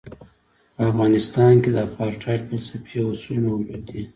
په 0.75 0.81
افغانستان 0.89 1.53
کې 1.63 1.69
د 1.73 1.77
اپارټایډ 1.87 2.41
فلسفي 2.49 2.97
اصول 3.09 3.37
موجود 3.49 3.81
دي. 3.89 4.03